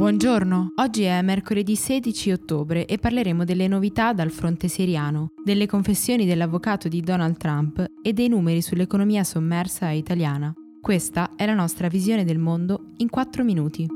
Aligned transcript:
Buongiorno, 0.00 0.72
oggi 0.76 1.02
è 1.02 1.20
mercoledì 1.20 1.76
16 1.76 2.30
ottobre 2.30 2.86
e 2.86 2.96
parleremo 2.96 3.44
delle 3.44 3.68
novità 3.68 4.14
dal 4.14 4.30
fronte 4.30 4.66
siriano, 4.66 5.32
delle 5.44 5.66
confessioni 5.66 6.24
dell'avvocato 6.24 6.88
di 6.88 7.02
Donald 7.02 7.36
Trump 7.36 7.84
e 8.00 8.14
dei 8.14 8.28
numeri 8.28 8.62
sull'economia 8.62 9.24
sommersa 9.24 9.90
italiana. 9.90 10.54
Questa 10.80 11.32
è 11.36 11.44
la 11.44 11.52
nostra 11.52 11.88
visione 11.88 12.24
del 12.24 12.38
mondo 12.38 12.92
in 12.96 13.10
4 13.10 13.44
minuti. 13.44 13.86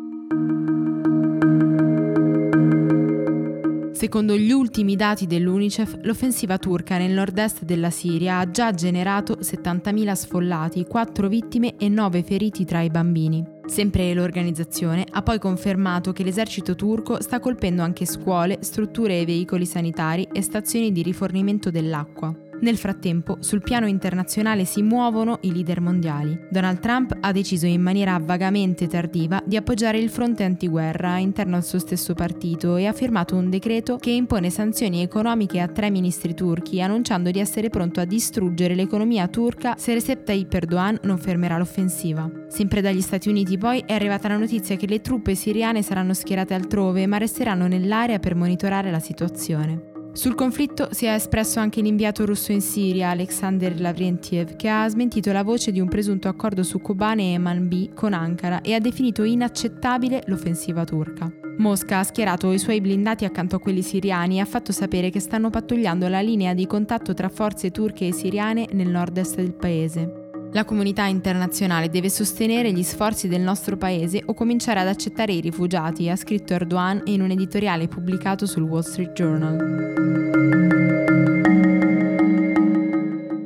Secondo 3.93 4.37
gli 4.37 4.53
ultimi 4.53 4.97
dati 4.97 5.27
dell'UNICEF, 5.27 6.01
l'offensiva 6.03 6.59
turca 6.59 6.99
nel 6.99 7.13
nord-est 7.13 7.65
della 7.65 7.89
Siria 7.89 8.41
ha 8.41 8.51
già 8.51 8.75
generato 8.75 9.39
70.000 9.41 10.13
sfollati, 10.13 10.85
4 10.85 11.29
vittime 11.29 11.79
e 11.79 11.89
9 11.89 12.23
feriti 12.23 12.67
tra 12.67 12.83
i 12.83 12.91
bambini. 12.91 13.54
Sempre 13.67 14.13
l'organizzazione 14.13 15.07
ha 15.11 15.23
poi 15.23 15.39
confermato 15.39 16.13
che 16.13 16.23
l'esercito 16.23 16.75
turco 16.75 17.21
sta 17.21 17.41
colpendo 17.41 17.83
anche 17.83 18.05
scuole, 18.05 18.59
strutture 18.61 19.21
e 19.21 19.25
veicoli 19.25 19.67
sanitari 19.67 20.29
e 20.31 20.43
stazioni 20.43 20.93
di 20.93 21.03
rifornimento 21.03 21.71
dell'acqua. 21.71 22.44
Nel 22.65 22.79
frattempo, 22.79 23.37
sul 23.41 23.61
piano 23.61 23.87
internazionale 23.87 24.65
si 24.65 24.81
muovono 24.81 25.37
i 25.43 25.53
leader 25.53 25.83
mondiali. 25.83 26.47
Donald 26.49 26.79
Trump 26.79 27.15
ha 27.21 27.31
deciso 27.31 27.67
in 27.67 27.83
maniera 27.83 28.19
vagamente 28.19 28.87
tardiva 28.87 29.43
di 29.45 29.57
appoggiare 29.57 29.99
il 29.99 30.09
fronte 30.09 30.45
antiguerra 30.45 31.19
interno 31.19 31.57
al 31.57 31.63
suo 31.63 31.79
stesso 31.79 32.15
partito 32.15 32.77
e 32.77 32.87
ha 32.87 32.95
firmato 32.95 33.37
un 33.37 33.51
decreto 33.51 33.99
che 33.99 34.13
impone 34.13 34.49
sanzioni 34.49 35.03
economiche 35.03 35.61
a 35.61 35.69
tre 35.69 35.91
ministri 35.91 36.33
turchi, 36.33 36.81
annunciando 36.81 37.31
di 37.31 37.39
essere 37.39 37.69
pronto 37.69 38.01
a 38.01 38.07
distruggere 38.07 38.75
l'economia 38.75 39.29
turca 39.29 39.75
se 39.77 39.93
Recep 39.93 40.25
Tayyip 40.25 40.55
Erdogan 40.55 41.01
non 41.03 41.19
fermerà 41.19 41.59
l'offensiva. 41.59 42.31
Sempre 42.49 42.81
dagli 42.81 43.03
Stati 43.03 43.29
Uniti 43.29 43.59
poi 43.59 43.83
è 43.85 43.93
arrivata 43.93 44.29
la 44.29 44.39
notizia 44.39 44.77
che 44.77 44.87
le 44.87 45.03
truppe 45.03 45.35
siriane 45.35 45.83
saranno 45.83 46.15
schierate 46.15 46.55
altrove 46.55 47.07
ma 47.07 47.19
resteranno 47.19 47.67
nell'area 47.67 48.19
per 48.19 48.35
monitorare 48.35 48.91
la 48.91 49.01
situazione. 49.01 49.93
Sul 50.15 50.37
conflitto 50.37 50.91
si 50.93 51.07
è 51.07 51.13
espresso 51.13 51.59
anche 51.59 51.81
l'inviato 51.81 52.25
russo 52.25 52.53
in 52.53 52.61
Siria, 52.61 53.11
Alexander 53.11 53.81
Lavrentiev, 53.81 54.55
che 54.55 54.69
ha 54.69 54.89
smentito 54.89 55.33
la 55.33 55.43
voce 55.43 55.73
di 55.73 55.81
un 55.81 55.89
presunto 55.89 56.29
accordo 56.29 56.63
su 56.63 56.81
Kobane 56.81 57.35
e 57.35 57.39
Manbij 57.39 57.95
con 57.95 58.13
Ankara 58.13 58.61
e 58.61 58.75
ha 58.75 58.79
definito 58.79 59.25
inaccettabile 59.25 60.23
l'offensiva 60.27 60.85
turca. 60.85 61.29
Mosca 61.59 61.99
ha 61.99 62.05
schierato 62.05 62.53
i 62.53 62.61
suoi 62.61 62.81
blindati 62.81 63.25
accanto 63.25 63.57
a 63.57 63.59
quelli 63.61 63.83
siriani 63.83 64.37
e 64.37 64.41
ha 64.41 64.45
fatto 64.45 64.71
sapere 64.71 65.11
che 65.11 65.19
stanno 65.19 65.51
pattugliando 65.51 66.07
la 66.07 66.21
linea 66.21 66.55
di 66.55 66.67
contatto 66.69 67.13
tra 67.13 67.29
forze 67.29 67.73
turche 67.73 68.07
e 68.07 68.13
siriane 68.13 68.69
nel 68.71 68.89
nord-est 68.89 69.35
del 69.35 69.53
paese. 69.53 70.24
La 70.55 70.65
comunità 70.65 71.07
internazionale 71.07 71.91
deve 71.91 72.09
sostenere 72.09 72.71
gli 72.71 72.85
sforzi 72.85 73.27
del 73.27 73.41
nostro 73.41 73.77
paese 73.77 74.23
o 74.25 74.35
cominciare 74.35 74.79
ad 74.79 74.87
accettare 74.87 75.33
i 75.33 75.41
rifugiati, 75.41 76.09
ha 76.09 76.15
scritto 76.15 76.53
Erdogan 76.53 77.03
in 77.07 77.23
un 77.23 77.33
editoriale 77.33 77.89
pubblicato 77.89 78.47
sul 78.47 78.63
Wall 78.63 78.83
Street 78.83 79.11
Journal. 79.15 79.83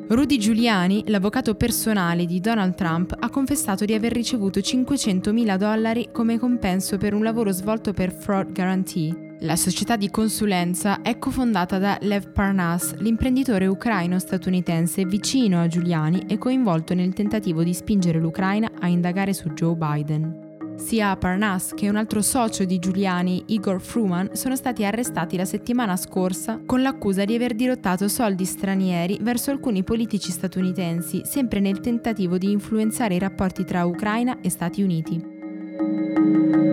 Rudy 0.07 0.37
Giuliani, 0.37 1.05
l'avvocato 1.07 1.55
personale 1.55 2.27
di 2.27 2.41
Donald 2.41 2.75
Trump, 2.75 3.17
ha 3.19 3.31
confessato 3.31 3.87
di 3.87 3.95
aver 3.95 4.13
ricevuto 4.13 4.61
500 4.61 5.33
mila 5.33 5.57
dollari 5.57 6.11
come 6.13 6.39
compenso 6.39 6.99
per 6.99 7.15
un 7.15 7.23
lavoro 7.23 7.53
svolto 7.53 7.95
per 7.95 8.13
Fraud 8.13 8.53
Guarantee, 8.53 9.28
la 9.41 9.55
società 9.55 9.97
di 9.97 10.11
consulenza 10.11 11.01
è 11.01 11.19
cofondata 11.19 11.79
da 11.79 11.97
Lev 12.01 12.33
Parnas, 12.33 12.95
l'imprenditore 12.97 13.67
ucraino-statunitense 13.67 15.05
vicino 15.05 15.61
a 15.61 15.69
Giuliani 15.69 16.25
e 16.27 16.39
coinvolto 16.39 16.95
nel 16.95 17.13
tentativo 17.13 17.63
di 17.63 17.73
spingere 17.73 18.19
l'Ucraina 18.19 18.69
a 18.81 18.89
indagare 18.89 19.33
su 19.33 19.51
Joe 19.51 19.77
Biden. 19.77 20.47
Sia 20.77 21.17
Parnas 21.17 21.73
che 21.75 21.89
un 21.89 21.97
altro 21.97 22.23
socio 22.23 22.65
di 22.65 22.79
Giuliani, 22.79 23.45
Igor 23.47 23.81
Fruman, 23.81 24.31
sono 24.33 24.57
stati 24.57 24.85
arrestati 24.85 25.37
la 25.37 25.45
settimana 25.45 25.97
scorsa 25.97 26.61
con 26.65 26.83
l'accusa 26.83 27.25
di 27.25 27.35
aver 27.35 27.55
dirottato 27.55 28.09
soldi 28.09 28.45
stranieri 28.45 29.19
verso 29.21 29.51
alcuni 29.51 29.83
politici 29.83 30.31
statunitensi, 30.31 31.23
sempre 31.25 31.61
nel 31.61 31.81
tentativo 31.81 32.39
di 32.39 32.51
influenzare 32.51 33.15
i 33.15 33.19
rapporti 33.21 33.65
tra 33.65 33.85
Ucraina 33.85 34.41
e 34.41 34.51
Stati 34.51 34.83
Uniti. 34.83 36.68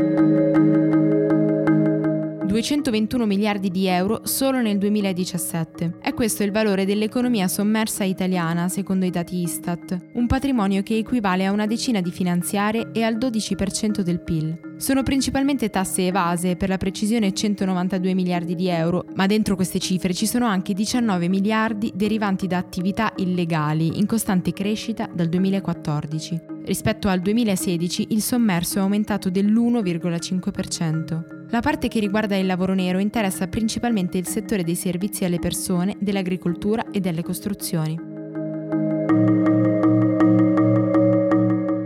221 2.56 3.26
miliardi 3.26 3.70
di 3.70 3.86
euro 3.86 4.22
solo 4.24 4.62
nel 4.62 4.78
2017. 4.78 5.98
È 6.00 6.14
questo 6.14 6.44
il 6.44 6.54
valore 6.54 6.86
dell'economia 6.86 7.50
sommersa 7.50 8.06
italiana, 8.06 8.70
secondo 8.70 9.04
i 9.04 9.10
dati 9.10 9.42
Istat, 9.42 10.12
un 10.14 10.26
patrimonio 10.26 10.82
che 10.82 10.96
equivale 10.96 11.46
a 11.46 11.52
una 11.52 11.66
decina 11.66 12.00
di 12.00 12.12
finanziarie 12.12 12.92
e 12.94 13.04
al 13.04 13.18
12% 13.18 14.00
del 14.00 14.22
PIL. 14.22 14.58
Sono 14.78 15.04
principalmente 15.04 15.70
tasse 15.70 16.08
evase, 16.08 16.56
per 16.56 16.70
la 16.70 16.78
precisione 16.78 17.34
192 17.34 18.14
miliardi 18.14 18.56
di 18.56 18.70
euro, 18.70 19.04
ma 19.16 19.26
dentro 19.26 19.56
queste 19.56 19.80
cifre 19.80 20.14
ci 20.14 20.26
sono 20.26 20.46
anche 20.46 20.74
19 20.74 21.28
miliardi 21.28 21.92
derivanti 21.94 22.48
da 22.48 22.56
attività 22.56 23.12
illegali, 23.18 24.00
in 24.00 24.06
costante 24.06 24.54
crescita 24.54 25.10
dal 25.14 25.28
2014. 25.28 26.42
Rispetto 26.64 27.10
al 27.10 27.20
2016 27.20 28.08
il 28.12 28.22
sommerso 28.22 28.78
è 28.78 28.82
aumentato 28.82 29.30
dell'1,5%. 29.30 31.34
La 31.50 31.62
parte 31.62 31.88
che 31.88 32.00
riguarda 32.00 32.36
il 32.36 32.46
lavoro 32.46 32.74
nero 32.74 33.00
interessa 33.00 33.48
principalmente 33.48 34.18
il 34.18 34.28
settore 34.28 34.64
dei 34.64 34.76
servizi 34.76 35.26
alle 35.26 35.40
persone, 35.40 35.96
dell'agricoltura 36.00 36.90
e 36.92 37.00
delle 37.00 37.24
costruzioni. 37.24 38.15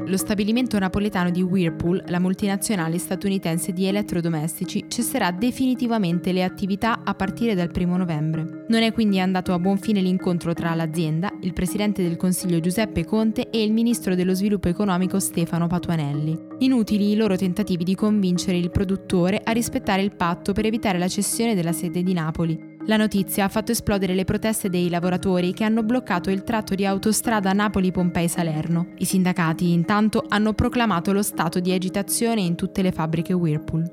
Lo 0.09 0.18
stabilimento 0.18 0.80
napoletano 0.80 1.30
di 1.30 1.44
Whirlpool, 1.44 2.03
la 2.08 2.20
multinazionale 2.20 2.97
statunitense 2.97 3.74
di 3.74 3.86
elettrodomestici, 3.86 4.86
cesserà 4.88 5.30
definitivamente 5.30 6.31
le 6.31 6.44
attività 6.44 7.02
a 7.03 7.14
partire 7.14 7.53
dal 7.53 7.70
1 7.72 7.96
novembre. 7.96 8.66
Non 8.70 8.81
è 8.81 8.92
quindi 8.92 9.20
andato 9.20 9.53
a 9.53 9.59
buon 9.59 9.78
fine 9.78 10.02
l'incontro 10.02 10.56
tra 10.56 10.74
l'azienda, 10.74 11.31
il 11.42 11.53
presidente 11.53 12.02
del 12.02 12.18
Consiglio 12.18 12.59
Giuseppe 12.59 13.06
Conte 13.06 13.52
e 13.52 13.62
il 13.62 13.72
ministro 13.72 14.16
dello 14.16 14.34
sviluppo 14.34 14.68
economico 14.68 15.20
Stefano 15.20 15.68
Patuanelli. 15.68 16.36
Inutili 16.59 17.12
i 17.12 17.16
loro 17.16 17.36
tentativi 17.36 17.84
di 17.84 17.94
convincere 17.94 18.58
il 18.58 18.72
produttore 18.72 19.40
a 19.44 19.52
rispettare 19.52 20.02
il 20.02 20.16
patto 20.16 20.53
per 20.53 20.66
evitare 20.66 20.97
la 20.97 21.08
cessione 21.08 21.53
della 21.53 21.72
sede 21.72 22.02
di 22.02 22.14
Napoli. 22.14 22.69
La 22.89 22.97
notizia 22.97 23.44
ha 23.44 23.50
fatto 23.50 23.72
esplodere 23.72 24.16
le 24.16 24.25
proteste 24.25 24.67
dei 24.67 24.89
lavoratori 24.89 25.53
che 25.53 25.63
hanno 25.63 25.83
bloccato 25.83 26.31
il 26.31 26.44
tratto 26.44 26.73
di 26.73 26.88
autostrada 26.88 27.53
Napoli-Pompei-Salerno. 27.53 28.94
I 28.97 29.05
sindacati 29.05 29.72
intanto 29.72 30.25
hanno 30.27 30.53
proclamato 30.53 31.13
lo 31.13 31.22
stato 31.22 31.59
di 31.59 31.72
agitazione 31.72 32.41
in 32.41 32.55
tutte 32.55 32.81
le 32.81 32.91
fabbriche 32.91 33.33
Whirlpool. 33.33 33.89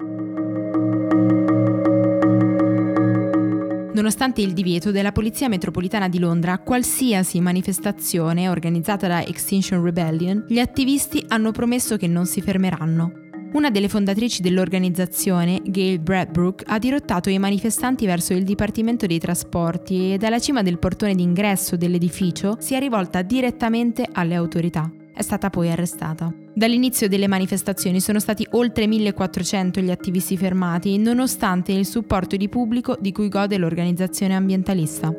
Nonostante 3.92 4.40
il 4.40 4.54
divieto 4.54 4.90
della 4.90 5.12
Polizia 5.12 5.50
Metropolitana 5.50 6.08
di 6.08 6.18
Londra, 6.18 6.56
qualsiasi 6.56 7.38
manifestazione 7.38 8.48
organizzata 8.48 9.06
da 9.06 9.22
Extinction 9.22 9.84
Rebellion, 9.84 10.46
gli 10.48 10.58
attivisti 10.58 11.22
hanno 11.28 11.50
promesso 11.50 11.98
che 11.98 12.06
non 12.06 12.24
si 12.24 12.40
fermeranno. 12.40 13.25
Una 13.52 13.70
delle 13.70 13.88
fondatrici 13.88 14.42
dell'organizzazione, 14.42 15.62
Gail 15.64 15.98
Bradbrook, 15.98 16.64
ha 16.66 16.78
dirottato 16.78 17.30
i 17.30 17.38
manifestanti 17.38 18.04
verso 18.04 18.34
il 18.34 18.44
Dipartimento 18.44 19.06
dei 19.06 19.18
Trasporti 19.18 20.12
e 20.12 20.18
dalla 20.18 20.38
cima 20.38 20.62
del 20.62 20.78
portone 20.78 21.14
d'ingresso 21.14 21.76
dell'edificio 21.76 22.56
si 22.58 22.74
è 22.74 22.78
rivolta 22.78 23.22
direttamente 23.22 24.06
alle 24.12 24.34
autorità. 24.34 24.90
È 25.14 25.22
stata 25.22 25.48
poi 25.48 25.70
arrestata. 25.70 26.30
Dall'inizio 26.54 27.08
delle 27.08 27.26
manifestazioni 27.26 28.00
sono 28.00 28.18
stati 28.18 28.46
oltre 28.50 28.86
1400 28.86 29.80
gli 29.80 29.90
attivisti 29.90 30.36
fermati, 30.36 30.98
nonostante 30.98 31.72
il 31.72 31.86
supporto 31.86 32.36
di 32.36 32.50
pubblico 32.50 32.98
di 33.00 33.12
cui 33.12 33.28
gode 33.28 33.56
l'organizzazione 33.56 34.34
ambientalista. 34.34 35.10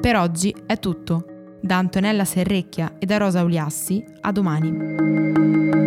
Per 0.00 0.16
oggi 0.16 0.54
è 0.66 0.78
tutto. 0.78 1.35
Da 1.66 1.78
Antonella 1.78 2.24
Serrecchia 2.24 2.92
e 2.96 3.06
da 3.06 3.16
Rosa 3.16 3.42
Uliassi, 3.42 4.04
a 4.20 4.30
domani. 4.30 5.85